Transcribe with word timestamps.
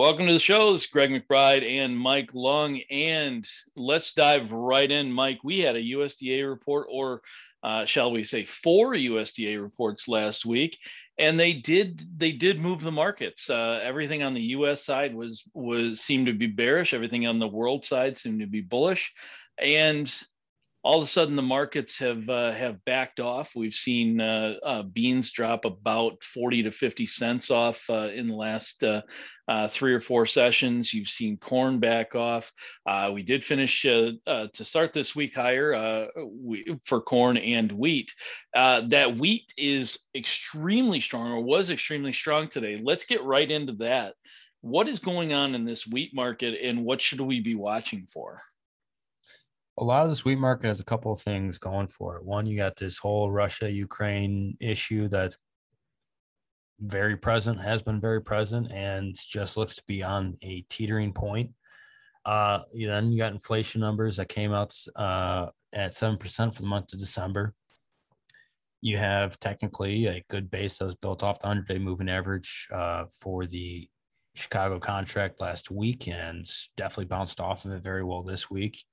Welcome 0.00 0.28
to 0.28 0.32
the 0.32 0.38
show. 0.38 0.78
Greg 0.90 1.10
McBride 1.10 1.68
and 1.68 1.94
Mike 1.94 2.30
Lung. 2.32 2.80
And 2.90 3.46
let's 3.76 4.14
dive 4.14 4.50
right 4.50 4.90
in. 4.90 5.12
Mike, 5.12 5.40
we 5.44 5.60
had 5.60 5.76
a 5.76 5.82
USDA 5.82 6.48
report, 6.48 6.86
or 6.90 7.20
uh, 7.62 7.84
shall 7.84 8.10
we 8.10 8.24
say, 8.24 8.44
four 8.44 8.94
USDA 8.94 9.60
reports 9.60 10.08
last 10.08 10.46
week, 10.46 10.78
and 11.18 11.38
they 11.38 11.52
did 11.52 12.02
they 12.16 12.32
did 12.32 12.58
move 12.58 12.80
the 12.80 12.90
markets. 12.90 13.50
Uh, 13.50 13.78
everything 13.84 14.22
on 14.22 14.32
the 14.32 14.40
U.S. 14.40 14.82
side 14.82 15.14
was 15.14 15.44
was 15.52 16.00
seemed 16.00 16.28
to 16.28 16.32
be 16.32 16.46
bearish. 16.46 16.94
Everything 16.94 17.26
on 17.26 17.38
the 17.38 17.46
world 17.46 17.84
side 17.84 18.16
seemed 18.16 18.40
to 18.40 18.46
be 18.46 18.62
bullish, 18.62 19.12
and 19.58 20.10
all 20.82 20.98
of 20.98 21.04
a 21.04 21.10
sudden 21.10 21.36
the 21.36 21.42
markets 21.42 21.98
have 21.98 22.28
uh, 22.28 22.52
have 22.52 22.84
backed 22.84 23.20
off. 23.20 23.54
We've 23.54 23.74
seen 23.74 24.20
uh, 24.20 24.54
uh, 24.62 24.82
beans 24.82 25.30
drop 25.30 25.66
about 25.66 26.22
forty 26.24 26.62
to 26.62 26.70
fifty 26.70 27.04
cents 27.06 27.50
off 27.50 27.84
uh, 27.90 28.08
in 28.08 28.26
the 28.26 28.34
last 28.34 28.82
uh, 28.82 29.02
uh, 29.46 29.68
three 29.68 29.92
or 29.92 30.00
four 30.00 30.24
sessions. 30.24 30.94
You've 30.94 31.08
seen 31.08 31.36
corn 31.36 31.80
back 31.80 32.14
off. 32.14 32.50
we 33.12 33.22
did 33.22 33.44
finish 33.44 33.82
to 33.82 34.50
start 34.54 34.92
this 34.92 35.14
week 35.14 35.34
higher 35.34 36.08
we, 36.26 36.78
for 36.86 37.02
corn 37.02 37.36
and 37.36 37.70
wheat. 37.72 38.14
that 38.54 39.16
wheat 39.18 39.52
is 39.58 39.98
extremely 40.14 41.00
strong, 41.00 41.32
or 41.32 41.42
was 41.42 41.70
extremely 41.70 42.14
strong 42.14 42.48
today. 42.48 42.80
Let's 42.82 43.04
get 43.04 43.22
right 43.22 43.50
into 43.50 43.74
that. 43.74 44.14
What 44.62 44.88
is 44.88 44.98
going 44.98 45.32
on 45.32 45.54
in 45.54 45.64
this 45.64 45.86
wheat 45.86 46.14
market, 46.14 46.58
and 46.62 46.84
what 46.84 47.00
should 47.02 47.20
we 47.20 47.40
be 47.40 47.54
watching 47.54 48.06
for? 48.06 48.40
A 49.80 49.84
lot 49.84 50.04
of 50.04 50.10
the 50.10 50.16
sweet 50.16 50.38
market 50.38 50.68
has 50.68 50.78
a 50.78 50.84
couple 50.84 51.10
of 51.10 51.20
things 51.20 51.56
going 51.56 51.86
for 51.86 52.16
it. 52.16 52.24
One, 52.24 52.44
you 52.44 52.56
got 52.56 52.76
this 52.76 52.98
whole 52.98 53.30
Russia 53.30 53.70
Ukraine 53.70 54.56
issue 54.60 55.08
that's 55.08 55.38
very 56.80 57.16
present, 57.16 57.62
has 57.62 57.80
been 57.80 57.98
very 57.98 58.20
present, 58.20 58.70
and 58.70 59.16
just 59.16 59.56
looks 59.56 59.74
to 59.76 59.82
be 59.88 60.02
on 60.02 60.36
a 60.42 60.62
teetering 60.68 61.14
point. 61.14 61.52
Uh, 62.26 62.60
then 62.74 63.10
you 63.10 63.16
got 63.16 63.32
inflation 63.32 63.80
numbers 63.80 64.18
that 64.18 64.28
came 64.28 64.52
out 64.52 64.76
uh, 64.96 65.46
at 65.72 65.92
7% 65.92 66.54
for 66.54 66.60
the 66.60 66.68
month 66.68 66.92
of 66.92 66.98
December. 66.98 67.54
You 68.82 68.98
have 68.98 69.40
technically 69.40 70.06
a 70.06 70.22
good 70.28 70.50
base 70.50 70.76
that 70.78 70.84
was 70.84 70.94
built 70.94 71.22
off 71.22 71.40
the 71.40 71.46
100 71.46 71.66
day 71.66 71.78
moving 71.78 72.10
average 72.10 72.68
uh, 72.70 73.06
for 73.10 73.46
the 73.46 73.88
Chicago 74.34 74.78
contract 74.78 75.40
last 75.40 75.70
week 75.70 76.06
and 76.06 76.46
definitely 76.76 77.06
bounced 77.06 77.40
off 77.40 77.64
of 77.64 77.72
it 77.72 77.82
very 77.82 78.04
well 78.04 78.22
this 78.22 78.50
week. 78.50 78.84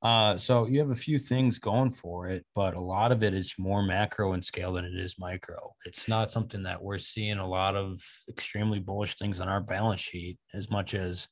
Uh, 0.00 0.38
so 0.38 0.66
you 0.66 0.78
have 0.78 0.90
a 0.90 0.94
few 0.94 1.18
things 1.18 1.58
going 1.58 1.90
for 1.90 2.28
it, 2.28 2.44
but 2.54 2.74
a 2.74 2.80
lot 2.80 3.10
of 3.10 3.24
it 3.24 3.34
is 3.34 3.54
more 3.58 3.82
macro 3.82 4.32
in 4.34 4.42
scale 4.42 4.72
than 4.72 4.84
it 4.84 4.94
is 4.94 5.18
micro. 5.18 5.74
It's 5.84 6.06
not 6.06 6.30
something 6.30 6.62
that 6.62 6.80
we're 6.80 6.98
seeing 6.98 7.38
a 7.38 7.48
lot 7.48 7.74
of 7.74 8.00
extremely 8.28 8.78
bullish 8.78 9.16
things 9.16 9.40
on 9.40 9.48
our 9.48 9.60
balance 9.60 10.00
sheet 10.00 10.38
as 10.54 10.70
much 10.70 10.94
as 10.94 11.26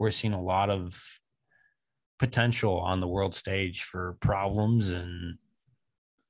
we're 0.00 0.10
seeing 0.10 0.32
a 0.32 0.42
lot 0.42 0.68
of 0.68 1.00
potential 2.18 2.78
on 2.78 3.00
the 3.00 3.06
world 3.06 3.36
stage 3.36 3.82
for 3.82 4.16
problems 4.20 4.88
and 4.88 5.38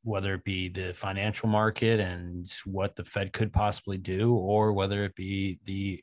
whether 0.02 0.34
it 0.34 0.44
be 0.44 0.68
the 0.68 0.92
financial 0.92 1.48
market 1.48 2.00
and 2.00 2.50
what 2.64 2.96
the 2.96 3.04
Fed 3.04 3.32
could 3.32 3.52
possibly 3.52 3.98
do, 3.98 4.34
or 4.34 4.72
whether 4.72 5.04
it 5.04 5.14
be 5.14 5.58
the 5.64 6.02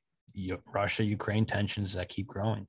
Russia 0.74 1.04
Ukraine 1.04 1.46
tensions 1.46 1.94
that 1.94 2.10
keep 2.10 2.28
growing. 2.28 2.68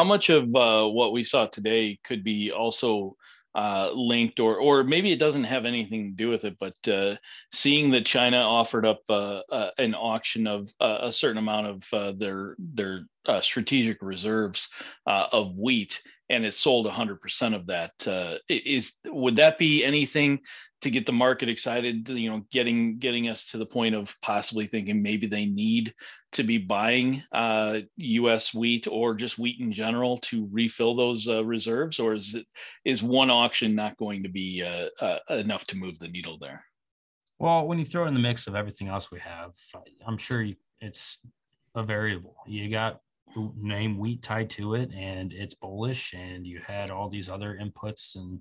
How 0.00 0.04
much 0.04 0.30
of 0.30 0.56
uh, 0.56 0.86
what 0.86 1.12
we 1.12 1.22
saw 1.22 1.44
today 1.44 1.98
could 2.04 2.24
be 2.24 2.50
also 2.50 3.18
uh, 3.54 3.90
linked, 3.92 4.40
or 4.40 4.56
or 4.56 4.82
maybe 4.82 5.12
it 5.12 5.18
doesn't 5.18 5.44
have 5.44 5.66
anything 5.66 6.04
to 6.04 6.16
do 6.16 6.30
with 6.30 6.46
it, 6.46 6.56
but 6.58 6.88
uh, 6.88 7.16
seeing 7.52 7.90
that 7.90 8.06
China 8.06 8.38
offered 8.38 8.86
up 8.86 9.02
uh, 9.10 9.42
uh, 9.52 9.72
an 9.76 9.94
auction 9.94 10.46
of 10.46 10.72
uh, 10.80 11.00
a 11.02 11.12
certain 11.12 11.36
amount 11.36 11.66
of 11.66 12.18
their 12.18 12.56
their 12.58 13.04
strategic 13.42 13.98
reserves 14.00 14.70
of 15.06 15.58
wheat, 15.58 16.00
and 16.30 16.46
it 16.46 16.54
sold 16.54 16.86
100% 16.86 17.54
of 17.54 17.66
that, 17.66 18.42
is 18.48 18.92
would 19.04 19.36
that 19.36 19.58
be 19.58 19.84
anything 19.84 20.40
to 20.80 20.90
get 20.90 21.04
the 21.04 21.12
market 21.12 21.50
excited 21.50 22.08
you 22.08 22.30
know 22.30 22.42
getting 22.50 22.98
getting 22.98 23.28
us 23.28 23.44
to 23.44 23.58
the 23.58 23.66
point 23.66 23.94
of 23.94 24.16
possibly 24.22 24.66
thinking 24.66 25.02
maybe 25.02 25.26
they 25.26 25.44
need 25.44 25.92
to 26.32 26.42
be 26.42 26.56
buying 26.56 27.22
uh, 27.32 27.80
us 27.98 28.54
wheat 28.54 28.86
or 28.90 29.14
just 29.14 29.38
wheat 29.38 29.60
in 29.60 29.72
general 29.72 30.16
to 30.18 30.48
refill 30.50 30.94
those 30.94 31.28
uh, 31.28 31.44
reserves? 31.44 31.98
Or 31.98 32.14
is 32.14 32.34
it 32.34 32.46
is 32.84 33.02
one 33.02 33.30
auction 33.30 33.74
not 33.74 33.98
going 33.98 34.22
to 34.22 34.28
be 34.28 34.62
uh, 34.62 35.04
uh 35.04 35.18
enough 35.28 35.66
to 35.66 35.76
move 35.76 35.98
the 35.98 36.08
needle 36.08 36.38
there? 36.40 36.64
Well 37.38 37.66
when 37.66 37.78
you 37.78 37.84
throw 37.84 38.06
in 38.06 38.14
the 38.14 38.20
mix 38.20 38.46
of 38.46 38.54
everything 38.54 38.88
else 38.88 39.10
we 39.10 39.18
have 39.18 39.54
i'm 40.06 40.16
sure 40.16 40.46
it's 40.80 41.18
a 41.74 41.82
variable. 41.82 42.36
You 42.46 42.68
got 42.68 43.00
name 43.56 43.98
wheat 43.98 44.22
tied 44.22 44.50
to 44.50 44.74
it 44.74 44.90
and 44.94 45.32
it's 45.32 45.54
bullish 45.54 46.12
and 46.12 46.46
you 46.46 46.60
had 46.66 46.90
all 46.90 47.08
these 47.08 47.30
other 47.30 47.58
inputs 47.60 48.16
and 48.16 48.40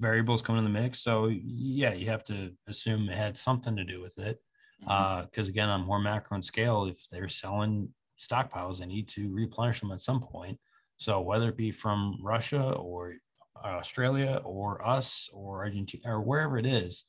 variables 0.00 0.42
coming 0.42 0.64
in 0.64 0.72
the 0.72 0.80
mix. 0.80 1.00
So 1.00 1.26
yeah, 1.26 1.92
you 1.92 2.06
have 2.06 2.24
to 2.24 2.52
assume 2.66 3.08
it 3.08 3.16
had 3.16 3.36
something 3.36 3.76
to 3.76 3.84
do 3.84 4.00
with 4.00 4.18
it. 4.18 4.40
Because 4.80 4.90
mm-hmm. 4.96 5.40
uh, 5.40 5.48
again, 5.48 5.68
on 5.68 5.84
more 5.84 6.00
macro 6.00 6.36
and 6.36 6.44
scale, 6.44 6.86
if 6.86 7.08
they're 7.10 7.28
selling 7.28 7.90
stockpiles, 8.18 8.78
they 8.78 8.86
need 8.86 9.08
to 9.08 9.32
replenish 9.32 9.80
them 9.80 9.92
at 9.92 10.02
some 10.02 10.20
point. 10.20 10.58
So 10.96 11.20
whether 11.20 11.48
it 11.48 11.56
be 11.56 11.70
from 11.70 12.18
Russia 12.22 12.72
or 12.72 13.14
Australia 13.62 14.40
or 14.44 14.86
us 14.86 15.28
or 15.32 15.64
Argentina 15.64 16.14
or 16.14 16.20
wherever 16.20 16.58
it 16.58 16.66
is, 16.66 17.04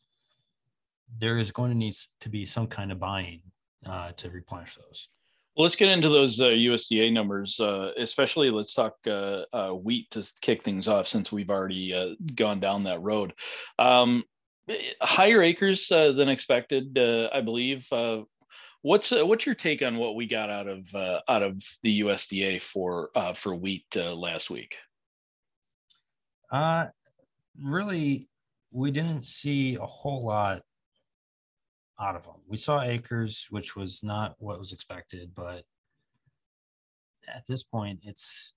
there 1.17 1.37
is 1.37 1.51
going 1.51 1.71
to 1.71 1.77
need 1.77 1.95
to 2.21 2.29
be 2.29 2.45
some 2.45 2.67
kind 2.67 2.91
of 2.91 2.99
buying 2.99 3.41
uh, 3.85 4.11
to 4.13 4.29
replenish 4.29 4.75
those. 4.75 5.07
Well, 5.55 5.63
let's 5.63 5.75
get 5.75 5.89
into 5.89 6.07
those 6.07 6.39
uh, 6.39 6.45
USDA 6.45 7.11
numbers, 7.11 7.59
uh, 7.59 7.91
especially 7.97 8.49
let's 8.49 8.73
talk 8.73 8.95
uh, 9.05 9.43
uh, 9.51 9.71
wheat 9.71 10.09
to 10.11 10.25
kick 10.39 10.63
things 10.63 10.87
off 10.87 11.07
since 11.07 11.29
we've 11.29 11.49
already 11.49 11.93
uh, 11.93 12.15
gone 12.35 12.61
down 12.61 12.83
that 12.83 13.01
road. 13.01 13.33
Um, 13.77 14.23
higher 15.01 15.41
acres 15.41 15.91
uh, 15.91 16.13
than 16.13 16.29
expected, 16.29 16.97
I 16.97 17.41
believe. 17.41 17.85
what's 18.81 19.11
what's 19.11 19.45
your 19.45 19.55
take 19.55 19.81
on 19.81 19.97
what 19.97 20.15
we 20.15 20.25
got 20.25 20.49
out 20.49 20.67
of 20.67 20.87
out 20.95 21.43
of 21.43 21.61
the 21.83 21.99
USDA 21.99 22.61
for 22.61 23.09
for 23.35 23.53
wheat 23.53 23.93
last 23.95 24.49
week? 24.49 24.77
Uh, 26.49 26.87
really, 27.61 28.29
we 28.71 28.91
didn't 28.91 29.25
see 29.25 29.75
a 29.75 29.85
whole 29.85 30.25
lot 30.25 30.61
out 32.01 32.15
of 32.15 32.23
them. 32.23 32.35
We 32.47 32.57
saw 32.57 32.81
acres, 32.81 33.47
which 33.49 33.75
was 33.75 34.03
not 34.03 34.35
what 34.39 34.59
was 34.59 34.73
expected, 34.73 35.31
but 35.35 35.63
at 37.27 37.45
this 37.47 37.63
point, 37.63 37.99
it's. 38.03 38.53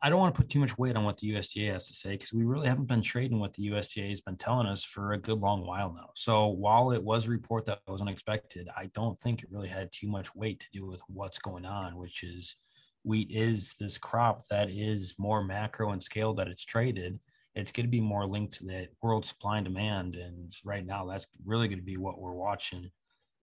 I 0.00 0.10
don't 0.10 0.20
want 0.20 0.32
to 0.32 0.40
put 0.40 0.48
too 0.48 0.60
much 0.60 0.78
weight 0.78 0.94
on 0.94 1.02
what 1.02 1.16
the 1.18 1.32
USDA 1.32 1.72
has 1.72 1.88
to 1.88 1.92
say 1.92 2.10
because 2.10 2.32
we 2.32 2.44
really 2.44 2.68
haven't 2.68 2.86
been 2.86 3.02
trading 3.02 3.40
what 3.40 3.52
the 3.54 3.70
USDA 3.70 4.10
has 4.10 4.20
been 4.20 4.36
telling 4.36 4.68
us 4.68 4.84
for 4.84 5.12
a 5.12 5.18
good 5.18 5.40
long 5.40 5.66
while 5.66 5.92
now. 5.92 6.10
So 6.14 6.46
while 6.46 6.92
it 6.92 7.02
was 7.02 7.26
a 7.26 7.30
report 7.30 7.64
that 7.64 7.80
was 7.88 8.00
unexpected, 8.00 8.68
I 8.76 8.90
don't 8.94 9.20
think 9.20 9.42
it 9.42 9.50
really 9.50 9.66
had 9.66 9.90
too 9.90 10.06
much 10.06 10.32
weight 10.36 10.60
to 10.60 10.66
do 10.72 10.86
with 10.86 11.00
what's 11.08 11.40
going 11.40 11.64
on, 11.64 11.96
which 11.96 12.22
is 12.22 12.54
wheat 13.02 13.28
is 13.32 13.74
this 13.80 13.98
crop 13.98 14.46
that 14.50 14.70
is 14.70 15.16
more 15.18 15.42
macro 15.42 15.90
and 15.90 16.02
scale 16.02 16.32
that 16.34 16.46
it's 16.46 16.64
traded 16.64 17.18
it's 17.58 17.72
going 17.72 17.86
to 17.86 17.90
be 17.90 18.00
more 18.00 18.26
linked 18.26 18.54
to 18.54 18.64
the 18.64 18.88
world 19.02 19.26
supply 19.26 19.58
and 19.58 19.64
demand. 19.64 20.14
And 20.14 20.52
right 20.64 20.86
now, 20.86 21.04
that's 21.06 21.26
really 21.44 21.68
going 21.68 21.80
to 21.80 21.84
be 21.84 21.96
what 21.96 22.20
we're 22.20 22.32
watching 22.32 22.90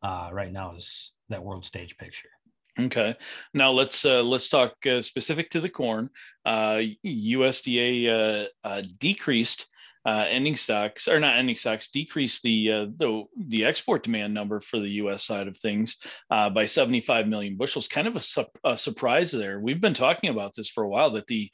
uh, 0.02 0.28
right 0.32 0.52
now 0.52 0.74
is 0.74 1.12
that 1.30 1.42
world 1.42 1.64
stage 1.64 1.96
picture. 1.96 2.28
Okay. 2.78 3.14
Now 3.52 3.70
let's 3.70 4.04
uh, 4.04 4.22
let's 4.22 4.48
talk 4.48 4.74
uh, 4.86 5.02
specific 5.02 5.50
to 5.50 5.60
the 5.60 5.68
corn. 5.68 6.10
Uh, 6.44 6.80
USDA 7.04 8.08
uh, 8.08 8.66
uh, 8.66 8.82
decreased 8.98 9.66
uh, 10.06 10.24
ending 10.28 10.56
stocks, 10.56 11.06
or 11.06 11.20
not 11.20 11.38
ending 11.38 11.56
stocks, 11.56 11.90
decreased 11.90 12.42
the 12.42 12.92
the 12.96 13.24
the 13.46 13.64
export 13.66 14.02
demand 14.02 14.32
number 14.32 14.60
for 14.60 14.78
the 14.78 14.88
U.S. 14.88 15.24
side 15.24 15.48
of 15.48 15.56
things 15.58 15.96
by 16.30 16.64
75 16.64 17.28
million 17.28 17.56
bushels. 17.56 17.88
Kind 17.88 18.08
of 18.08 18.16
a, 18.16 18.20
su- 18.20 18.44
a, 18.64 18.76
surprise 18.76 19.30
there. 19.30 19.60
We've 19.60 19.80
been 19.80 19.94
talking 19.94 20.30
about 20.30 20.54
this 20.56 20.70
for 20.70 20.82
a 20.82 20.88
while 20.88 21.10
that 21.12 21.26
the 21.26 21.50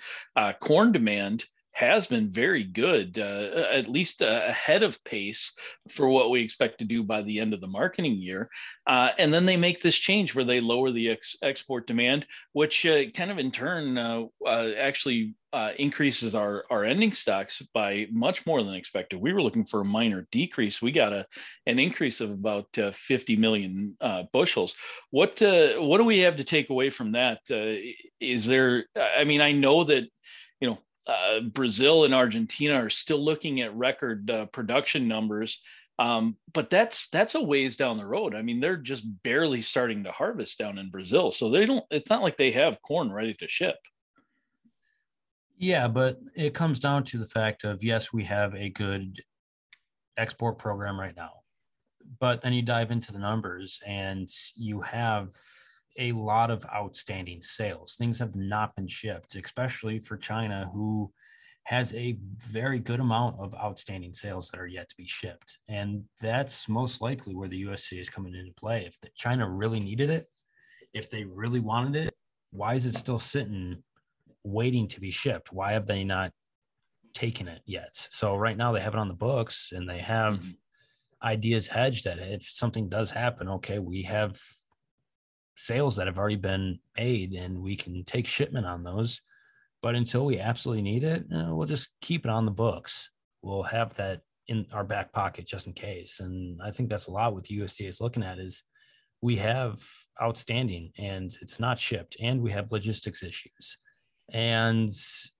corn 0.60 0.92
demand 0.92 1.44
has 1.78 2.08
been 2.08 2.28
very 2.28 2.64
good, 2.64 3.20
uh, 3.20 3.68
at 3.72 3.86
least 3.86 4.20
uh, 4.20 4.40
ahead 4.48 4.82
of 4.82 5.02
pace 5.04 5.52
for 5.88 6.08
what 6.08 6.28
we 6.28 6.42
expect 6.42 6.80
to 6.80 6.84
do 6.84 7.04
by 7.04 7.22
the 7.22 7.38
end 7.38 7.54
of 7.54 7.60
the 7.60 7.68
marketing 7.68 8.14
year. 8.14 8.50
Uh, 8.84 9.10
and 9.16 9.32
then 9.32 9.46
they 9.46 9.56
make 9.56 9.80
this 9.80 9.94
change 9.94 10.34
where 10.34 10.44
they 10.44 10.60
lower 10.60 10.90
the 10.90 11.10
ex- 11.10 11.36
export 11.40 11.86
demand, 11.86 12.26
which 12.52 12.84
uh, 12.84 13.04
kind 13.14 13.30
of 13.30 13.38
in 13.38 13.52
turn 13.52 13.96
uh, 13.96 14.24
uh, 14.44 14.70
actually 14.76 15.34
increases 15.78 16.34
our, 16.34 16.64
our 16.68 16.84
ending 16.84 17.12
stocks 17.12 17.62
by 17.72 18.06
much 18.10 18.44
more 18.44 18.62
than 18.62 18.74
expected. 18.74 19.20
We 19.20 19.32
were 19.32 19.40
looking 19.40 19.64
for 19.64 19.80
a 19.80 19.84
minor 19.84 20.26
decrease. 20.30 20.82
We 20.82 20.92
got 20.92 21.12
a 21.14 21.26
an 21.64 21.78
increase 21.78 22.20
of 22.20 22.30
about 22.30 22.66
50 22.76 23.36
million 23.36 23.96
bushels. 24.30 24.74
What 25.10 25.40
what 25.40 25.98
do 25.98 26.04
we 26.04 26.18
have 26.18 26.36
to 26.36 26.44
take 26.44 26.68
away 26.68 26.90
from 26.90 27.12
that? 27.12 27.40
Is 28.20 28.44
there? 28.44 28.84
I 28.94 29.24
mean, 29.24 29.40
I 29.40 29.52
know 29.52 29.84
that 29.84 30.10
uh, 31.08 31.40
Brazil 31.40 32.04
and 32.04 32.14
Argentina 32.14 32.74
are 32.74 32.90
still 32.90 33.24
looking 33.24 33.62
at 33.62 33.74
record 33.74 34.30
uh, 34.30 34.46
production 34.46 35.08
numbers. 35.08 35.60
Um, 35.98 36.36
but 36.52 36.70
that's 36.70 37.08
that's 37.08 37.34
a 37.34 37.42
ways 37.42 37.74
down 37.74 37.96
the 37.98 38.06
road. 38.06 38.34
I 38.34 38.42
mean, 38.42 38.60
they're 38.60 38.76
just 38.76 39.04
barely 39.24 39.62
starting 39.62 40.04
to 40.04 40.12
harvest 40.12 40.58
down 40.58 40.78
in 40.78 40.90
Brazil, 40.90 41.32
so 41.32 41.50
they 41.50 41.66
don't. 41.66 41.84
It's 41.90 42.08
not 42.08 42.22
like 42.22 42.36
they 42.36 42.52
have 42.52 42.80
corn 42.82 43.10
ready 43.10 43.34
to 43.34 43.48
ship. 43.48 43.76
Yeah, 45.56 45.88
but 45.88 46.18
it 46.36 46.54
comes 46.54 46.78
down 46.78 47.02
to 47.04 47.18
the 47.18 47.26
fact 47.26 47.64
of 47.64 47.82
yes, 47.82 48.12
we 48.12 48.24
have 48.24 48.54
a 48.54 48.68
good 48.68 49.20
export 50.16 50.58
program 50.58 51.00
right 51.00 51.16
now, 51.16 51.32
but 52.20 52.42
then 52.42 52.52
you 52.52 52.62
dive 52.62 52.92
into 52.92 53.12
the 53.12 53.18
numbers 53.18 53.80
and 53.84 54.28
you 54.54 54.82
have 54.82 55.30
a 55.98 56.12
lot 56.12 56.50
of 56.50 56.64
outstanding 56.74 57.42
sales. 57.42 57.96
Things 57.96 58.18
have 58.18 58.36
not 58.36 58.74
been 58.76 58.86
shipped, 58.86 59.34
especially 59.34 59.98
for 59.98 60.16
China, 60.16 60.70
who 60.72 61.12
has 61.64 61.92
a 61.92 62.16
very 62.38 62.78
good 62.78 63.00
amount 63.00 63.38
of 63.38 63.54
outstanding 63.54 64.14
sales 64.14 64.48
that 64.48 64.58
are 64.58 64.66
yet 64.66 64.88
to 64.88 64.96
be 64.96 65.06
shipped. 65.06 65.58
And 65.68 66.04
that's 66.20 66.66
most 66.66 67.02
likely 67.02 67.34
where 67.34 67.48
the 67.48 67.64
USDA 67.64 68.00
is 68.00 68.08
coming 68.08 68.34
into 68.34 68.54
play. 68.54 68.86
If 68.86 68.98
China 69.14 69.46
really 69.46 69.78
needed 69.78 70.08
it, 70.08 70.28
if 70.94 71.10
they 71.10 71.24
really 71.24 71.60
wanted 71.60 72.06
it, 72.06 72.14
why 72.52 72.74
is 72.74 72.86
it 72.86 72.94
still 72.94 73.18
sitting 73.18 73.82
waiting 74.44 74.88
to 74.88 75.00
be 75.00 75.10
shipped? 75.10 75.52
Why 75.52 75.72
have 75.72 75.86
they 75.86 76.04
not 76.04 76.32
taken 77.12 77.48
it 77.48 77.60
yet? 77.66 78.08
So 78.12 78.34
right 78.34 78.56
now 78.56 78.72
they 78.72 78.80
have 78.80 78.94
it 78.94 79.00
on 79.00 79.08
the 79.08 79.14
books 79.14 79.72
and 79.74 79.86
they 79.86 79.98
have 79.98 80.38
mm-hmm. 80.38 81.26
ideas 81.26 81.68
hedged 81.68 82.04
that 82.04 82.18
if 82.18 82.48
something 82.48 82.88
does 82.88 83.10
happen, 83.10 83.48
okay, 83.48 83.78
we 83.78 84.04
have 84.04 84.40
sales 85.58 85.96
that 85.96 86.06
have 86.06 86.18
already 86.18 86.36
been 86.36 86.78
made 86.96 87.34
and 87.34 87.60
we 87.60 87.74
can 87.74 88.04
take 88.04 88.26
shipment 88.26 88.64
on 88.64 88.84
those. 88.84 89.20
But 89.82 89.96
until 89.96 90.24
we 90.24 90.38
absolutely 90.38 90.82
need 90.82 91.04
it, 91.04 91.24
eh, 91.32 91.50
we'll 91.50 91.66
just 91.66 91.90
keep 92.00 92.24
it 92.24 92.30
on 92.30 92.44
the 92.44 92.52
books. 92.52 93.10
We'll 93.42 93.64
have 93.64 93.94
that 93.94 94.22
in 94.46 94.66
our 94.72 94.84
back 94.84 95.12
pocket 95.12 95.46
just 95.46 95.66
in 95.66 95.72
case. 95.72 96.20
And 96.20 96.60
I 96.62 96.70
think 96.70 96.88
that's 96.88 97.08
a 97.08 97.10
lot 97.10 97.34
what 97.34 97.44
the 97.44 97.58
USDA 97.58 97.88
is 97.88 98.00
looking 98.00 98.22
at 98.22 98.38
is 98.38 98.62
we 99.20 99.36
have 99.36 99.80
outstanding 100.22 100.92
and 100.96 101.36
it's 101.42 101.58
not 101.58 101.78
shipped 101.78 102.16
and 102.20 102.40
we 102.40 102.52
have 102.52 102.72
logistics 102.72 103.22
issues 103.22 103.76
and 104.32 104.92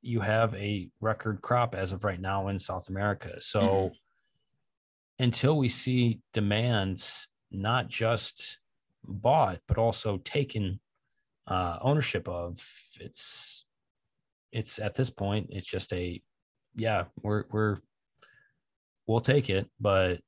you 0.03 0.21
have 0.21 0.55
a 0.55 0.89
record 1.01 1.43
crop 1.43 1.75
as 1.75 1.93
of 1.93 2.05
right 2.05 2.21
now 2.21 2.49
in 2.49 2.59
South 2.59 2.89
America. 2.89 3.41
So 3.41 3.61
mm-hmm. 3.61 5.23
until 5.25 5.57
we 5.57 5.69
see 5.69 6.21
demands 6.33 7.29
not 7.51 7.89
just 7.89 8.59
bought 9.05 9.61
but 9.67 9.79
also 9.79 10.19
taken 10.19 10.81
uh, 11.47 11.79
ownership 11.81 12.29
of, 12.29 12.65
it's 13.01 13.65
it's 14.51 14.79
at 14.79 14.95
this 14.95 15.11
point 15.11 15.47
it's 15.51 15.67
just 15.67 15.93
a 15.93 16.23
yeah 16.75 17.05
we're 17.23 17.45
we're 17.51 17.77
we'll 19.09 19.21
take 19.21 19.51
it, 19.51 19.67
but 19.81 20.21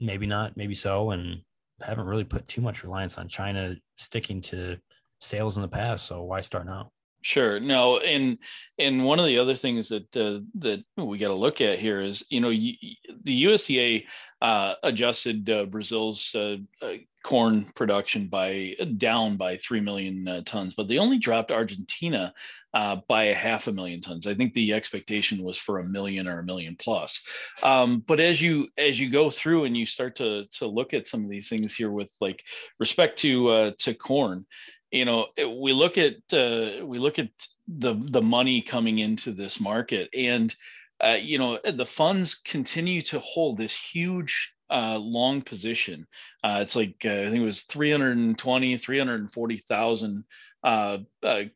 maybe 0.00 0.26
not, 0.26 0.56
maybe 0.56 0.74
so, 0.74 1.10
and 1.10 1.42
haven't 1.80 2.06
really 2.06 2.24
put 2.24 2.48
too 2.48 2.60
much 2.60 2.82
reliance 2.82 3.18
on 3.18 3.28
China 3.28 3.76
sticking 3.96 4.40
to 4.40 4.78
sales 5.20 5.56
in 5.56 5.62
the 5.62 5.68
past. 5.68 6.06
So 6.06 6.24
why 6.24 6.40
start 6.40 6.66
now? 6.66 6.90
Sure. 7.22 7.60
No, 7.60 7.98
and 7.98 8.38
and 8.78 9.04
one 9.04 9.18
of 9.18 9.26
the 9.26 9.36
other 9.36 9.54
things 9.54 9.90
that 9.90 10.16
uh, 10.16 10.40
that 10.54 10.82
we 10.96 11.18
got 11.18 11.28
to 11.28 11.34
look 11.34 11.60
at 11.60 11.78
here 11.78 12.00
is, 12.00 12.24
you 12.30 12.40
know, 12.40 12.48
y- 12.48 12.78
the 13.24 13.44
USDA 13.44 14.06
uh, 14.40 14.74
adjusted 14.82 15.48
uh, 15.50 15.66
Brazil's 15.66 16.34
uh, 16.34 16.56
uh, 16.80 16.94
corn 17.22 17.64
production 17.74 18.28
by 18.28 18.74
down 18.96 19.36
by 19.36 19.56
three 19.56 19.80
million 19.80 20.26
uh, 20.26 20.42
tons, 20.44 20.74
but 20.74 20.88
they 20.88 20.98
only 20.98 21.18
dropped 21.18 21.52
Argentina 21.52 22.32
by 22.72 23.24
a 23.24 23.34
half 23.34 23.66
a 23.66 23.72
million 23.72 24.00
tons. 24.00 24.26
I 24.26 24.34
think 24.34 24.54
the 24.54 24.72
expectation 24.72 25.42
was 25.42 25.58
for 25.58 25.78
a 25.78 25.84
million 25.84 26.28
or 26.28 26.38
a 26.38 26.44
million 26.44 26.76
plus. 26.76 27.20
Um, 27.62 28.04
but 28.06 28.20
as 28.20 28.40
you 28.40 28.68
as 28.78 28.98
you 28.98 29.10
go 29.10 29.28
through 29.28 29.64
and 29.64 29.76
you 29.76 29.86
start 29.86 30.16
to 30.16 30.46
to 30.52 30.66
look 30.66 30.94
at 30.94 31.06
some 31.06 31.24
of 31.24 31.30
these 31.30 31.48
things 31.48 31.74
here 31.74 31.90
with 31.90 32.12
like 32.20 32.42
respect 32.78 33.18
to 33.20 33.72
to 33.78 33.94
corn 33.94 34.46
you 34.90 35.04
know 35.04 35.26
we 35.58 35.72
look 35.72 35.98
at 35.98 36.14
uh, 36.32 36.84
we 36.84 36.98
look 36.98 37.18
at 37.18 37.28
the 37.68 37.94
the 38.10 38.22
money 38.22 38.62
coming 38.62 38.98
into 38.98 39.32
this 39.32 39.60
market 39.60 40.08
and 40.14 40.54
uh, 41.02 41.16
you 41.20 41.38
know 41.38 41.58
the 41.64 41.86
funds 41.86 42.34
continue 42.34 43.02
to 43.02 43.18
hold 43.20 43.56
this 43.56 43.74
huge 43.74 44.52
uh, 44.70 44.98
long 44.98 45.42
position 45.42 46.06
uh, 46.44 46.58
it's 46.62 46.76
like 46.76 46.96
uh, 47.04 47.08
i 47.08 47.24
think 47.30 47.36
it 47.36 47.44
was 47.44 47.62
320 47.62 48.76
340000 48.76 50.24
uh, 50.62 50.98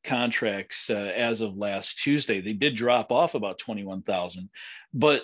contracts 0.03 0.89
as 0.91 1.41
of 1.41 1.57
last 1.57 1.99
tuesday 1.99 2.41
they 2.41 2.53
did 2.53 2.77
drop 2.77 3.13
off 3.13 3.35
about 3.35 3.59
21000 3.59 4.49
but 4.93 5.23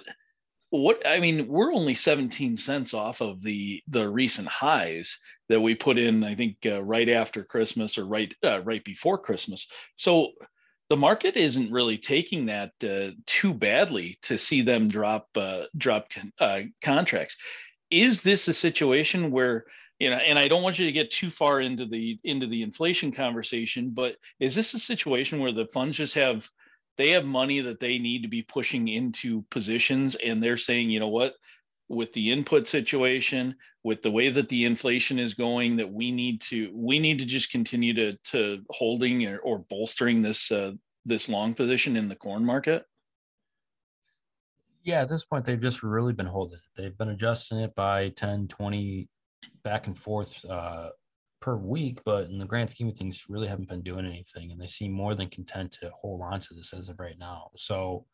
what 0.71 1.05
I 1.07 1.19
mean, 1.19 1.49
we're 1.49 1.75
only 1.75 1.95
17 1.95 2.57
cents 2.57 2.95
off 2.95 3.21
of 3.21 3.43
the 3.43 3.83
the 3.89 4.09
recent 4.09 4.49
highs 4.49 5.19
that 5.49 5.61
we 5.61 5.75
put 5.75 5.99
in. 5.99 6.23
I 6.25 6.37
think 6.37 6.59
uh, 6.65 6.83
right 6.83 7.09
after 7.09 7.45
Christmas 7.45 7.99
or 7.99 8.07
right 8.07 8.33
uh, 8.45 8.63
right 8.63 8.83
before 8.85 9.19
Christmas. 9.19 9.67
So 9.97 10.31
the 10.89 10.97
market 10.97 11.37
isn't 11.37 11.73
really 11.73 11.99
taking 11.99 12.47
that 12.47 12.73
uh, 12.85 13.15
too 13.27 13.53
badly 13.53 14.19
to 14.23 14.39
see 14.39 14.63
them 14.63 14.89
drop 14.89 15.29
uh, 15.37 15.65
drop 15.77 16.09
uh, 16.39 16.61
contracts. 16.83 17.37
Is 17.91 18.23
this 18.23 18.49
a 18.49 18.55
situation 18.55 19.31
where 19.31 19.65
you 19.99 20.11
know? 20.11 20.17
And 20.17 20.39
I 20.39 20.49
don't 20.49 20.63
want 20.63 20.79
you 20.79 20.87
to 20.87 20.93
get 20.93 21.11
too 21.11 21.31
far 21.31 21.61
into 21.61 21.87
the 21.87 22.19
into 22.25 22.47
the 22.47 22.63
inflation 22.63 23.13
conversation, 23.13 23.91
but 23.91 24.17
is 24.39 24.55
this 24.55 24.75
a 24.75 24.79
situation 24.79 25.41
where 25.41 25.53
the 25.53 25.67
funds 25.67 25.97
just 25.97 26.15
have 26.15 26.49
they 26.97 27.11
have 27.11 27.25
money 27.25 27.61
that 27.61 27.81
they 27.81 27.99
need 27.99 28.23
to 28.23 28.29
be 28.29 28.43
pushing 28.43 28.89
into 28.89 29.43
positions 29.51 30.17
and 30.17 30.43
they're 30.43 30.57
saying 30.57 30.91
you 30.91 31.01
know 31.01 31.09
what 31.09 31.35
with 31.89 32.13
the 32.13 32.31
input 32.31 32.69
situation 32.69 33.55
with 33.83 34.03
the 34.03 34.11
way 34.11 34.31
that 34.31 34.49
the 34.49 34.65
inflation 34.65 35.19
is 35.19 35.35
going 35.35 35.77
that 35.77 35.91
we 35.91 36.13
need 36.13 36.41
to 36.43 36.71
we 36.75 36.99
need 36.99 37.19
to 37.19 37.25
just 37.25 37.51
continue 37.51 37.95
to 37.95 38.17
to 38.25 38.63
holding 38.71 39.27
or, 39.27 39.39
or 39.39 39.59
bolstering 39.59 40.23
this 40.23 40.53
uh, 40.53 40.73
this 41.07 41.29
long 41.29 41.55
position 41.55 41.97
in 41.97 42.09
the 42.09 42.15
corn 42.15 42.45
market 42.45 42.85
yeah 44.83 45.03
at 45.03 45.09
this 45.09 45.25
point 45.25 45.45
they've 45.45 45.61
just 45.61 45.83
really 45.83 46.13
been 46.13 46.27
holding 46.27 46.57
it 46.57 46.81
they've 46.81 46.99
been 46.99 47.11
adjusting 47.11 47.59
it 47.59 47.75
by 47.75 48.09
10 48.11 48.49
20 48.49 49.09
back 49.63 49.87
and 49.87 49.97
forth 49.97 50.45
uh, 50.49 50.91
per 51.41 51.57
week, 51.57 52.01
but 52.05 52.29
in 52.29 52.39
the 52.39 52.45
grand 52.45 52.71
scheme 52.71 52.89
of 52.89 52.97
things, 52.97 53.25
really 53.29 53.49
haven't 53.49 53.69
been 53.69 53.83
doing 53.83 54.07
anything. 54.07 54.51
And 54.51 54.61
they 54.61 54.67
seem 54.67 54.93
more 54.93 55.15
than 55.15 55.29
content 55.29 55.73
to 55.81 55.91
hold 55.95 56.21
on 56.23 56.41
to 56.41 56.55
this 56.55 56.73
as 56.73 56.89
of 56.89 57.01
right 57.01 57.19
now. 57.19 57.51
So 57.57 58.07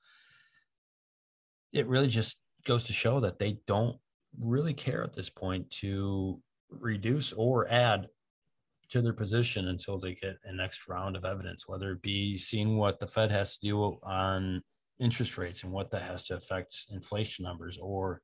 it 1.73 1.87
really 1.89 2.09
just 2.09 2.39
goes 2.65 2.85
to 2.85 2.93
show 2.93 3.21
that 3.21 3.39
they 3.39 3.59
don't 3.67 3.97
really 4.41 4.75
care 4.75 5.03
at 5.03 5.13
this 5.13 5.29
point 5.29 5.71
to 5.71 6.41
reduce 6.71 7.33
or 7.33 7.71
add 7.71 8.09
to 8.89 9.03
their 9.03 9.13
position 9.13 9.69
until 9.69 9.99
they 9.99 10.15
get 10.15 10.39
a 10.45 10.53
next 10.53 10.89
round 10.89 11.17
of 11.17 11.25
evidence, 11.25 11.67
whether 11.67 11.93
it 11.93 12.03
be 12.03 12.39
seeing 12.39 12.77
what 12.77 13.01
the 13.01 13.07
Fed 13.07 13.33
has 13.33 13.59
to 13.59 13.67
do 13.67 13.99
on 14.05 14.63
interest 14.99 15.39
rates 15.39 15.63
and 15.63 15.73
what 15.73 15.91
that 15.91 16.03
has 16.03 16.25
to 16.25 16.37
affect 16.37 16.87
inflation 16.91 17.45
numbers 17.45 17.79
or 17.81 18.21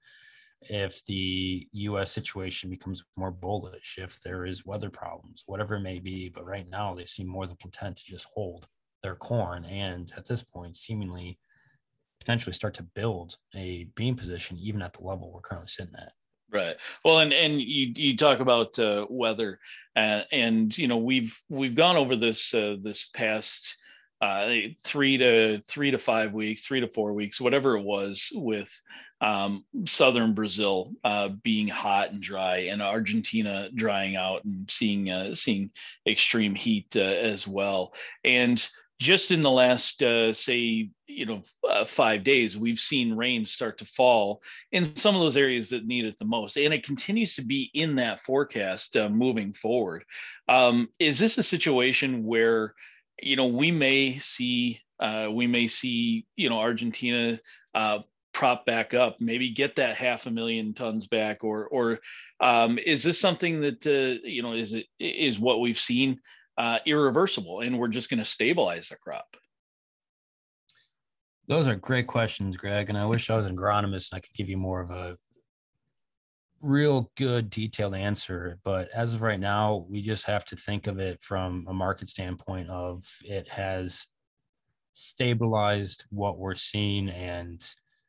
if 0.68 1.04
the 1.06 1.66
US 1.72 2.12
situation 2.12 2.70
becomes 2.70 3.02
more 3.16 3.30
bullish, 3.30 3.98
if 3.98 4.20
there 4.22 4.44
is 4.44 4.64
weather 4.64 4.90
problems, 4.90 5.42
whatever 5.46 5.76
it 5.76 5.80
may 5.80 5.98
be. 5.98 6.28
But 6.28 6.46
right 6.46 6.68
now, 6.68 6.94
they 6.94 7.04
seem 7.04 7.26
more 7.26 7.46
than 7.46 7.56
content 7.56 7.96
to 7.96 8.04
just 8.04 8.26
hold 8.32 8.66
their 9.02 9.16
corn 9.16 9.64
and 9.64 10.12
at 10.16 10.26
this 10.26 10.42
point, 10.42 10.76
seemingly 10.76 11.38
potentially 12.20 12.54
start 12.54 12.74
to 12.74 12.84
build 12.84 13.36
a 13.56 13.84
bean 13.96 14.14
position, 14.14 14.56
even 14.60 14.80
at 14.80 14.92
the 14.92 15.02
level 15.02 15.32
we're 15.32 15.40
currently 15.40 15.68
sitting 15.68 15.94
at. 15.98 16.12
Right. 16.52 16.76
Well, 17.04 17.20
and 17.20 17.32
and 17.32 17.60
you 17.60 17.92
you 17.96 18.16
talk 18.16 18.40
about 18.40 18.78
uh, 18.78 19.06
weather, 19.08 19.58
uh, 19.96 20.22
and 20.30 20.76
you 20.76 20.86
know 20.86 20.98
we've 20.98 21.36
we've 21.48 21.74
gone 21.74 21.96
over 21.96 22.14
this 22.14 22.52
uh, 22.52 22.76
this 22.80 23.08
past 23.14 23.76
uh, 24.22 24.54
three 24.84 25.18
to 25.18 25.60
three 25.66 25.90
to 25.90 25.98
five 25.98 26.32
weeks, 26.32 26.64
three 26.64 26.80
to 26.80 26.88
four 26.88 27.12
weeks, 27.12 27.40
whatever 27.40 27.76
it 27.76 27.82
was, 27.82 28.30
with 28.32 28.70
um, 29.20 29.64
southern 29.84 30.32
Brazil 30.32 30.92
uh, 31.02 31.28
being 31.42 31.66
hot 31.66 32.12
and 32.12 32.22
dry, 32.22 32.58
and 32.58 32.80
Argentina 32.80 33.68
drying 33.74 34.14
out 34.14 34.44
and 34.44 34.70
seeing 34.70 35.10
uh, 35.10 35.34
seeing 35.34 35.72
extreme 36.06 36.54
heat 36.54 36.86
uh, 36.94 37.00
as 37.00 37.48
well. 37.48 37.94
And 38.24 38.64
just 39.00 39.32
in 39.32 39.42
the 39.42 39.50
last 39.50 40.00
uh, 40.04 40.32
say 40.32 40.90
you 41.08 41.26
know 41.26 41.42
uh, 41.68 41.84
five 41.84 42.22
days, 42.22 42.56
we've 42.56 42.78
seen 42.78 43.16
rain 43.16 43.44
start 43.44 43.78
to 43.78 43.84
fall 43.84 44.40
in 44.70 44.94
some 44.94 45.16
of 45.16 45.20
those 45.20 45.36
areas 45.36 45.70
that 45.70 45.84
need 45.84 46.04
it 46.04 46.16
the 46.20 46.24
most, 46.24 46.56
and 46.56 46.72
it 46.72 46.86
continues 46.86 47.34
to 47.34 47.42
be 47.42 47.72
in 47.74 47.96
that 47.96 48.20
forecast 48.20 48.96
moving 49.10 49.52
forward. 49.52 50.04
Um, 50.48 50.90
is 51.00 51.18
this 51.18 51.38
a 51.38 51.42
situation 51.42 52.22
where 52.22 52.76
you 53.22 53.36
know 53.36 53.46
we 53.46 53.70
may 53.70 54.18
see 54.18 54.80
we 55.30 55.46
may 55.46 55.66
see 55.66 56.26
you 56.36 56.48
know 56.48 56.58
Argentina 56.58 57.38
uh, 57.74 58.00
prop 58.32 58.64
back 58.66 58.94
up, 58.94 59.20
maybe 59.20 59.50
get 59.50 59.76
that 59.76 59.96
half 59.96 60.26
a 60.26 60.30
million 60.30 60.74
tons 60.74 61.06
back, 61.06 61.44
or 61.44 61.66
or 61.68 62.00
um, 62.40 62.78
is 62.78 63.02
this 63.02 63.20
something 63.20 63.60
that 63.60 63.86
uh, 63.86 64.20
you 64.26 64.42
know 64.42 64.54
is 64.54 64.72
it 64.72 64.86
is 64.98 65.38
what 65.38 65.60
we've 65.60 65.78
seen 65.78 66.20
uh, 66.58 66.78
irreversible, 66.86 67.60
and 67.60 67.78
we're 67.78 67.88
just 67.88 68.10
going 68.10 68.18
to 68.18 68.24
stabilize 68.24 68.88
the 68.88 68.96
crop? 68.96 69.36
Those 71.48 71.68
are 71.68 71.76
great 71.76 72.06
questions, 72.06 72.56
Greg, 72.56 72.88
and 72.88 72.96
I 72.96 73.04
wish 73.04 73.28
I 73.28 73.36
was 73.36 73.46
an 73.46 73.56
agronomist 73.56 74.12
and 74.12 74.18
I 74.18 74.20
could 74.20 74.34
give 74.34 74.48
you 74.48 74.56
more 74.56 74.80
of 74.80 74.90
a 74.90 75.18
real 76.62 77.10
good 77.16 77.50
detailed 77.50 77.94
answer, 77.94 78.58
but 78.64 78.88
as 78.94 79.14
of 79.14 79.22
right 79.22 79.40
now, 79.40 79.86
we 79.88 80.00
just 80.00 80.26
have 80.26 80.44
to 80.46 80.56
think 80.56 80.86
of 80.86 80.98
it 80.98 81.20
from 81.20 81.66
a 81.68 81.74
market 81.74 82.08
standpoint 82.08 82.70
of 82.70 83.04
it 83.24 83.48
has 83.48 84.06
stabilized 84.94 86.04
what 86.10 86.38
we're 86.38 86.54
seeing 86.54 87.08
and 87.08 87.66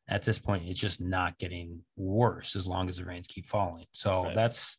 at 0.10 0.24
this 0.24 0.38
point 0.38 0.64
it's 0.68 0.80
just 0.80 1.00
not 1.00 1.38
getting 1.38 1.80
worse 1.96 2.56
as 2.56 2.68
long 2.68 2.90
as 2.90 2.98
the 2.98 3.06
rains 3.06 3.28
keep 3.28 3.48
falling. 3.48 3.86
So 3.94 4.26
right. 4.26 4.36
that's 4.36 4.78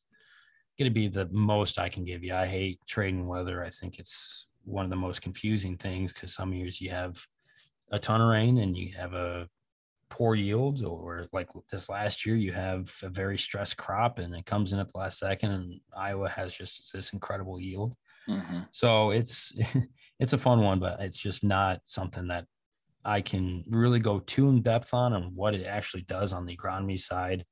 going 0.78 0.90
to 0.90 0.94
be 0.94 1.08
the 1.08 1.28
most 1.32 1.78
I 1.78 1.88
can 1.88 2.04
give 2.04 2.22
you. 2.22 2.34
I 2.34 2.46
hate 2.46 2.80
trading 2.86 3.26
weather. 3.26 3.64
I 3.64 3.70
think 3.70 3.98
it's 3.98 4.46
one 4.64 4.84
of 4.84 4.90
the 4.90 4.96
most 4.96 5.22
confusing 5.22 5.76
things 5.76 6.12
because 6.12 6.34
some 6.34 6.52
years 6.52 6.80
you 6.80 6.90
have 6.90 7.16
a 7.90 7.98
ton 7.98 8.20
of 8.20 8.28
rain 8.28 8.58
and 8.58 8.76
you 8.76 8.94
have 8.96 9.14
a 9.14 9.48
poor 10.08 10.34
yields 10.34 10.82
or 10.82 11.26
like 11.32 11.48
this 11.70 11.88
last 11.88 12.24
year 12.24 12.36
you 12.36 12.52
have 12.52 12.94
a 13.02 13.08
very 13.08 13.38
stressed 13.38 13.76
crop 13.76 14.18
and 14.18 14.34
it 14.34 14.46
comes 14.46 14.72
in 14.72 14.78
at 14.78 14.92
the 14.92 14.98
last 14.98 15.18
second 15.18 15.50
and 15.50 15.80
iowa 15.96 16.28
has 16.28 16.56
just 16.56 16.92
this 16.92 17.12
incredible 17.12 17.60
yield 17.60 17.94
mm-hmm. 18.28 18.60
so 18.70 19.10
it's 19.10 19.52
it's 20.20 20.32
a 20.32 20.38
fun 20.38 20.60
one 20.60 20.78
but 20.78 21.00
it's 21.00 21.18
just 21.18 21.44
not 21.44 21.80
something 21.84 22.28
that 22.28 22.46
i 23.04 23.20
can 23.20 23.64
really 23.68 23.98
go 23.98 24.18
too 24.20 24.48
in 24.48 24.62
depth 24.62 24.94
on 24.94 25.12
and 25.12 25.34
what 25.34 25.54
it 25.54 25.66
actually 25.66 26.02
does 26.02 26.32
on 26.32 26.46
the 26.46 26.56
agronomy 26.56 26.98
side 26.98 27.44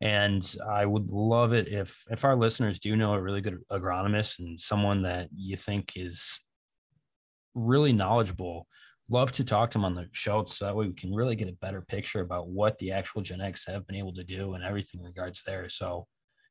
and 0.00 0.56
i 0.68 0.84
would 0.84 1.08
love 1.08 1.52
it 1.52 1.68
if 1.68 2.04
if 2.10 2.24
our 2.24 2.36
listeners 2.36 2.78
do 2.78 2.96
know 2.96 3.14
a 3.14 3.20
really 3.20 3.40
good 3.40 3.58
agronomist 3.70 4.38
and 4.38 4.60
someone 4.60 5.02
that 5.02 5.28
you 5.34 5.56
think 5.56 5.92
is 5.96 6.40
really 7.54 7.92
knowledgeable 7.92 8.66
love 9.10 9.32
to 9.32 9.44
talk 9.44 9.70
to 9.70 9.78
them 9.78 9.84
on 9.84 9.94
the 9.94 10.06
show 10.12 10.44
so 10.44 10.64
that 10.64 10.74
way 10.74 10.86
we 10.86 10.94
can 10.94 11.12
really 11.12 11.36
get 11.36 11.48
a 11.48 11.52
better 11.52 11.82
picture 11.82 12.20
about 12.20 12.48
what 12.48 12.78
the 12.78 12.92
actual 12.92 13.22
genetics 13.22 13.66
have 13.66 13.86
been 13.86 13.96
able 13.96 14.14
to 14.14 14.24
do 14.24 14.54
and 14.54 14.64
everything 14.64 15.00
in 15.00 15.06
regards 15.06 15.42
there. 15.46 15.68
So 15.68 16.06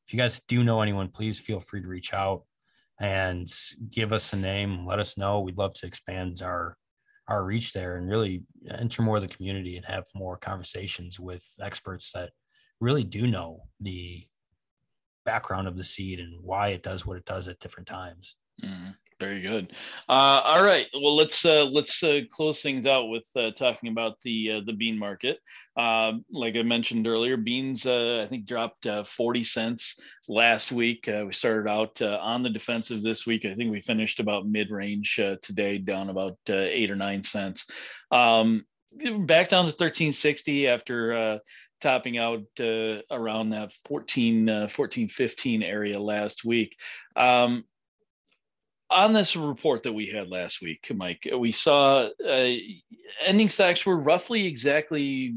if 0.05 0.13
you 0.13 0.19
guys 0.19 0.41
do 0.47 0.63
know 0.63 0.81
anyone, 0.81 1.07
please 1.07 1.39
feel 1.39 1.59
free 1.59 1.81
to 1.81 1.87
reach 1.87 2.13
out 2.13 2.43
and 2.99 3.47
give 3.89 4.13
us 4.13 4.33
a 4.33 4.35
name, 4.35 4.85
let 4.85 4.99
us 4.99 5.17
know. 5.17 5.39
We'd 5.39 5.57
love 5.57 5.73
to 5.75 5.87
expand 5.87 6.41
our 6.43 6.77
our 7.29 7.45
reach 7.45 7.71
there 7.71 7.95
and 7.95 8.09
really 8.09 8.43
enter 8.69 9.01
more 9.01 9.15
of 9.15 9.21
the 9.21 9.33
community 9.33 9.77
and 9.77 9.85
have 9.85 10.03
more 10.13 10.35
conversations 10.35 11.19
with 11.19 11.45
experts 11.61 12.11
that 12.13 12.31
really 12.81 13.05
do 13.05 13.27
know 13.27 13.61
the 13.79 14.25
background 15.23 15.69
of 15.69 15.77
the 15.77 15.85
seed 15.85 16.19
and 16.19 16.43
why 16.43 16.69
it 16.69 16.83
does 16.83 17.05
what 17.05 17.15
it 17.17 17.23
does 17.23 17.47
at 17.47 17.59
different 17.59 17.87
times. 17.87 18.35
Mm-hmm. 18.63 18.91
Very 19.19 19.41
good. 19.41 19.71
Uh, 20.09 20.41
all 20.43 20.63
right. 20.63 20.87
Well, 20.93 21.15
let's 21.15 21.45
uh, 21.45 21.65
let's 21.65 22.03
uh, 22.03 22.21
close 22.31 22.61
things 22.61 22.85
out 22.85 23.09
with 23.09 23.27
uh, 23.35 23.51
talking 23.51 23.89
about 23.89 24.19
the 24.21 24.51
uh, 24.51 24.59
the 24.65 24.73
bean 24.73 24.97
market. 24.97 25.39
Um, 25.77 26.25
like 26.31 26.55
I 26.55 26.63
mentioned 26.63 27.07
earlier, 27.07 27.37
beans 27.37 27.85
uh, 27.85 28.23
I 28.25 28.29
think 28.29 28.45
dropped 28.45 28.85
40 28.85 29.43
cents 29.43 29.99
last 30.27 30.71
week. 30.71 31.07
we 31.07 31.33
started 31.33 31.69
out 31.69 32.01
on 32.01 32.43
the 32.43 32.49
defensive 32.49 33.01
this 33.01 33.25
week. 33.25 33.45
I 33.45 33.55
think 33.55 33.71
we 33.71 33.81
finished 33.81 34.19
about 34.19 34.47
mid 34.47 34.71
range 34.71 35.19
today, 35.41 35.77
down 35.77 36.09
about 36.09 36.37
eight 36.49 36.91
or 36.91 36.95
nine 36.95 37.23
cents. 37.23 37.65
Um, 38.11 38.65
back 38.91 39.49
down 39.49 39.65
to 39.65 39.71
1360 39.71 40.67
after 40.67 41.41
topping 41.83 42.17
out 42.17 42.45
uh, 42.61 43.01
around 43.11 43.49
that 43.49 43.73
14, 43.87 44.49
uh, 44.49 44.67
14, 44.69 45.09
15 45.09 45.61
area 45.61 45.99
last 45.99 46.45
week. 46.45 46.77
Um, 47.17 47.65
on 48.93 49.13
this 49.13 49.35
report 49.35 49.83
that 49.83 49.93
we 49.93 50.07
had 50.07 50.29
last 50.29 50.61
week, 50.61 50.91
Mike, 50.93 51.27
we 51.37 51.51
saw 51.51 52.09
uh, 52.25 52.51
ending 53.21 53.49
stocks 53.49 53.85
were 53.85 53.97
roughly 53.97 54.45
exactly 54.45 55.35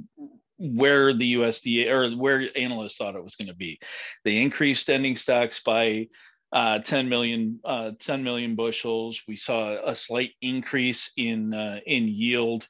where 0.58 1.12
the 1.12 1.34
USDA 1.34 1.88
or 1.88 2.16
where 2.16 2.48
analysts 2.56 2.96
thought 2.96 3.16
it 3.16 3.22
was 3.22 3.36
going 3.36 3.48
to 3.48 3.54
be. 3.54 3.78
They 4.25 4.38
increased 4.38 4.88
ending 4.88 5.16
stocks 5.16 5.60
by 5.60 6.08
uh, 6.52 6.78
10 6.78 7.08
million, 7.08 7.60
uh, 7.64 7.92
10 7.98 8.22
million 8.22 8.54
bushels. 8.54 9.22
We 9.26 9.36
saw 9.36 9.76
a 9.88 9.96
slight 9.96 10.32
increase 10.40 11.10
in 11.16 11.52
uh, 11.52 11.80
in 11.86 12.08
yield. 12.08 12.66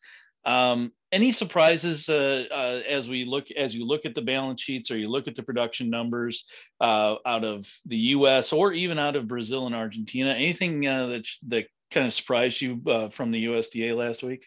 Um, 0.46 0.92
any 1.12 1.32
surprises 1.32 2.08
uh, 2.08 2.44
uh, 2.50 2.80
as 2.88 3.08
we 3.08 3.24
look 3.24 3.50
as 3.50 3.74
you 3.74 3.84
look 3.84 4.06
at 4.06 4.14
the 4.14 4.22
balance 4.22 4.60
sheets 4.60 4.90
or 4.90 4.96
you 4.96 5.08
look 5.08 5.28
at 5.28 5.34
the 5.34 5.42
production 5.42 5.90
numbers 5.90 6.44
uh, 6.80 7.16
out 7.26 7.44
of 7.44 7.68
the 7.86 7.96
U.S. 7.96 8.52
or 8.52 8.72
even 8.72 8.98
out 8.98 9.16
of 9.16 9.26
Brazil 9.26 9.66
and 9.66 9.74
Argentina? 9.74 10.30
Anything 10.30 10.86
uh, 10.86 11.08
that 11.08 11.26
that 11.48 11.64
kind 11.90 12.06
of 12.06 12.14
surprised 12.14 12.60
you 12.60 12.80
uh, 12.86 13.08
from 13.10 13.30
the 13.30 13.46
USDA 13.46 13.96
last 13.96 14.22
week? 14.22 14.46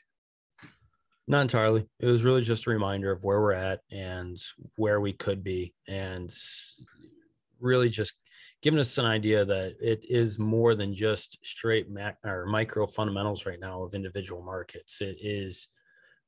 Not 1.27 1.41
entirely. 1.41 1.86
It 2.00 2.08
was 2.08 2.24
really 2.24 2.44
just 2.44 2.65
a 2.65 2.72
reminder 2.72 3.12
of 3.12 3.24
where 3.24 3.39
we're 3.39 3.53
at 3.53 3.82
and 3.91 4.38
where 4.75 5.00
we 5.00 5.13
could 5.13 5.44
be, 5.44 5.74
and 5.88 6.32
really 7.60 7.89
just 7.89 8.13
giving 8.62 8.79
us 8.79 8.98
an 8.98 9.06
idea 9.06 9.46
that 9.46 9.75
it 9.82 10.06
is 10.10 10.38
more 10.39 10.75
than 10.75 10.94
just 10.94 11.38
straight 11.44 11.89
mac- 11.89 12.18
or 12.25 12.46
micro 12.46 12.86
fundamentals 12.86 13.46
right 13.46 13.60
now 13.60 13.84
of 13.84 13.94
individual 13.94 14.41
markets. 14.41 15.01
It 15.01 15.18
is 15.22 15.70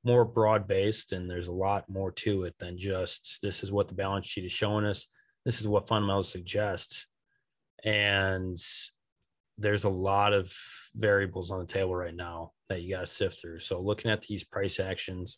more 0.03 0.25
broad 0.25 0.67
based 0.67 1.11
and 1.11 1.29
there's 1.29 1.47
a 1.47 1.53
lot 1.53 1.89
more 1.89 2.11
to 2.11 2.43
it 2.43 2.55
than 2.59 2.77
just 2.77 3.39
this 3.41 3.63
is 3.63 3.71
what 3.71 3.87
the 3.87 3.93
balance 3.93 4.27
sheet 4.27 4.45
is 4.45 4.51
showing 4.51 4.85
us. 4.85 5.05
This 5.45 5.61
is 5.61 5.67
what 5.67 5.87
fundamentals 5.87 6.29
suggest. 6.29 7.07
And 7.83 8.57
there's 9.57 9.83
a 9.83 9.89
lot 9.89 10.33
of 10.33 10.51
variables 10.95 11.51
on 11.51 11.59
the 11.59 11.65
table 11.65 11.95
right 11.95 12.15
now 12.15 12.51
that 12.69 12.81
you 12.81 12.95
got 12.95 13.01
to 13.01 13.05
sift 13.05 13.41
through. 13.41 13.59
So 13.59 13.79
looking 13.79 14.11
at 14.11 14.21
these 14.21 14.43
price 14.43 14.79
actions 14.79 15.37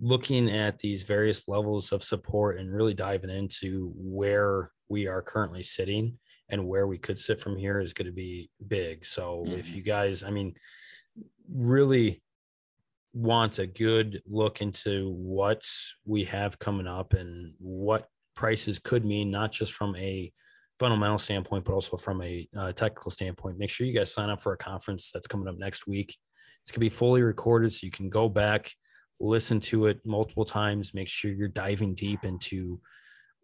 looking 0.00 0.50
at 0.50 0.78
these 0.78 1.02
various 1.02 1.48
levels 1.48 1.92
of 1.92 2.04
support 2.04 2.58
and 2.58 2.72
really 2.72 2.94
diving 2.94 3.30
into 3.30 3.92
where 3.96 4.70
we 4.88 5.08
are 5.08 5.22
currently 5.22 5.62
sitting 5.62 6.18
and 6.48 6.66
where 6.66 6.86
we 6.86 6.98
could 6.98 7.18
sit 7.18 7.40
from 7.40 7.56
here 7.56 7.80
is 7.80 7.92
going 7.92 8.06
to 8.06 8.12
be 8.12 8.48
big. 8.68 9.04
So 9.04 9.44
mm-hmm. 9.44 9.58
if 9.58 9.74
you 9.74 9.82
guys 9.82 10.22
i 10.22 10.30
mean 10.30 10.54
really 11.52 12.22
wants 13.12 13.58
a 13.58 13.66
good 13.66 14.22
look 14.26 14.60
into 14.60 15.10
what 15.12 15.62
we 16.04 16.24
have 16.24 16.58
coming 16.58 16.86
up 16.86 17.14
and 17.14 17.54
what 17.58 18.08
prices 18.34 18.78
could 18.78 19.04
mean, 19.04 19.30
not 19.30 19.52
just 19.52 19.72
from 19.72 19.96
a 19.96 20.32
fundamental 20.78 21.18
standpoint, 21.18 21.64
but 21.64 21.72
also 21.72 21.96
from 21.96 22.22
a 22.22 22.48
uh, 22.56 22.72
technical 22.72 23.10
standpoint, 23.10 23.58
make 23.58 23.70
sure 23.70 23.86
you 23.86 23.92
guys 23.92 24.12
sign 24.12 24.30
up 24.30 24.40
for 24.40 24.52
a 24.52 24.58
conference 24.58 25.10
that's 25.12 25.26
coming 25.26 25.48
up 25.48 25.58
next 25.58 25.86
week. 25.86 26.16
It's 26.62 26.70
going 26.70 26.76
to 26.76 26.80
be 26.80 26.88
fully 26.88 27.22
recorded, 27.22 27.72
so 27.72 27.84
you 27.84 27.90
can 27.90 28.08
go 28.08 28.28
back, 28.28 28.70
listen 29.20 29.58
to 29.60 29.86
it 29.86 30.00
multiple 30.04 30.44
times, 30.44 30.94
make 30.94 31.08
sure 31.08 31.32
you're 31.32 31.48
diving 31.48 31.94
deep 31.94 32.24
into 32.24 32.80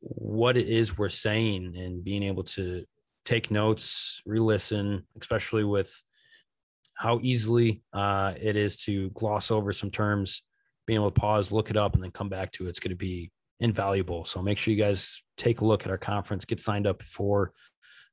what 0.00 0.56
it 0.56 0.68
is 0.68 0.98
we're 0.98 1.08
saying 1.08 1.74
and 1.76 2.04
being 2.04 2.22
able 2.22 2.44
to 2.44 2.84
take 3.24 3.50
notes, 3.50 4.22
re 4.26 4.38
listen, 4.38 5.06
especially 5.18 5.64
with 5.64 5.90
how 6.94 7.18
easily 7.22 7.82
uh, 7.92 8.34
it 8.40 8.56
is 8.56 8.76
to 8.84 9.10
gloss 9.10 9.50
over 9.50 9.72
some 9.72 9.90
terms, 9.90 10.42
being 10.86 10.98
able 10.98 11.10
to 11.10 11.20
pause, 11.20 11.52
look 11.52 11.70
it 11.70 11.76
up, 11.76 11.94
and 11.94 12.02
then 12.02 12.10
come 12.10 12.28
back 12.28 12.52
to 12.52 12.66
it. 12.66 12.70
It's 12.70 12.80
going 12.80 12.90
to 12.90 12.96
be 12.96 13.30
invaluable. 13.60 14.24
So 14.24 14.42
make 14.42 14.58
sure 14.58 14.72
you 14.72 14.82
guys 14.82 15.22
take 15.36 15.60
a 15.60 15.64
look 15.64 15.84
at 15.84 15.90
our 15.90 15.98
conference, 15.98 16.44
get 16.44 16.60
signed 16.60 16.86
up 16.86 17.02
for 17.02 17.50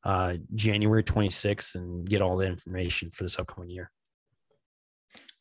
uh, 0.04 0.36
January 0.56 1.04
26th, 1.04 1.76
and 1.76 2.10
get 2.10 2.22
all 2.22 2.38
the 2.38 2.48
information 2.48 3.12
for 3.12 3.24
this 3.24 3.38
upcoming 3.38 3.70
year. 3.70 3.92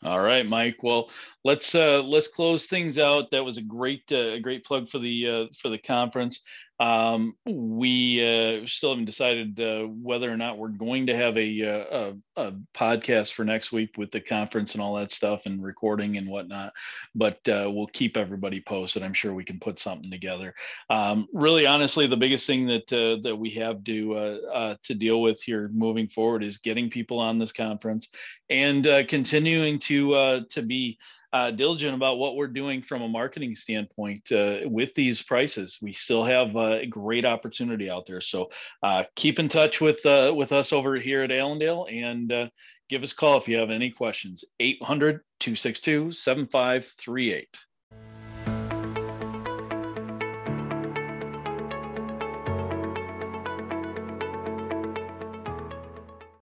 All 0.03 0.21
right, 0.21 0.47
Mike. 0.47 0.83
Well, 0.83 1.11
let's 1.45 1.75
uh, 1.75 2.03
let's 2.03 2.29
close 2.29 2.67
things 2.67 2.99
out. 2.99 3.31
That 3.33 3.45
was 3.45 3.59
a 3.59 3.63
great 3.63 4.05
uh, 4.11 4.33
a 4.33 4.41
great 4.41 4.65
plug 4.65 4.89
for 4.89 4.99
the 4.99 5.29
uh, 5.29 5.47
for 5.59 5.69
the 5.69 5.77
conference. 5.77 6.41
Um, 6.81 7.35
we 7.45 8.25
uh, 8.25 8.67
still 8.67 8.91
haven't 8.91 9.05
decided 9.05 9.61
uh, 9.61 9.83
whether 9.83 10.33
or 10.33 10.39
not 10.39 10.57
we're 10.57 10.69
going 10.69 11.09
to 11.09 11.15
have 11.15 11.37
a, 11.37 11.63
uh, 11.63 12.15
a, 12.37 12.43
a, 12.43 12.53
podcast 12.75 13.35
for 13.35 13.45
next 13.45 13.71
week 13.71 13.99
with 13.99 14.11
the 14.11 14.21
conference 14.23 14.73
and 14.73 14.81
all 14.81 14.95
that 14.95 15.13
stuff 15.13 15.45
and 15.45 15.63
recording 15.63 16.17
and 16.17 16.27
whatnot. 16.27 16.73
But 17.15 17.47
uh, 17.47 17.71
we'll 17.71 17.89
keep 17.89 18.17
everybody 18.17 18.63
posted. 18.63 19.03
I'm 19.03 19.13
sure 19.13 19.35
we 19.35 19.45
can 19.45 19.61
put 19.61 19.79
something 19.79 20.11
together. 20.11 20.55
Um, 20.89 21.29
really, 21.35 21.67
honestly, 21.67 22.07
the 22.07 22.17
biggest 22.17 22.47
thing 22.47 22.67
that 22.69 22.91
uh, 22.91 23.21
that 23.25 23.37
we 23.37 23.51
have 23.51 23.85
to 23.85 24.15
uh, 24.17 24.77
to 24.85 24.95
deal 24.95 25.21
with 25.21 25.43
here 25.43 25.69
moving 25.75 26.09
forward 26.09 26.43
is 26.43 26.57
getting 26.57 26.89
people 26.89 27.19
on 27.19 27.39
this 27.39 27.53
conference 27.53 28.09
and 28.49 28.85
continuing 29.07 29.79
to 29.81 30.47
to 30.49 30.63
be 30.63 30.99
uh, 31.33 31.51
diligent 31.51 31.95
about 31.95 32.19
what 32.19 32.37
we're 32.37 32.49
doing 32.49 32.83
from 32.83 33.03
a 33.03 33.09
marketing 33.09 33.55
standpoint 33.55 34.31
uh, 34.33 34.59
with 34.65 34.95
these 34.95 35.23
prices. 35.23 35.79
We 35.81 35.93
still 35.93 36.25
have 36.25 36.57
a 36.57 36.87
great 36.87 37.25
opportunity 37.25 37.89
out 37.89 38.07
there. 38.07 38.21
So 38.21 38.51
uh, 38.83 39.05
keep 39.17 39.39
in 39.39 39.49
touch 39.49 39.81
with 39.81 40.05
uh, 40.05 40.33
with 40.37 40.53
us 40.53 40.73
over 40.73 40.97
here 40.97 41.23
at 41.23 41.31
Allendale 41.31 41.87
and 41.91 42.33
uh, 42.33 42.49
give 42.89 43.03
us 43.03 43.13
a 43.13 43.17
call 43.17 43.39
if 43.39 43.49
you 43.49 43.59
have 43.59 43.71
any 43.71 43.91
questions. 43.91 44.45
800 44.59 45.21
262 45.39 46.13
7538. 46.13 47.49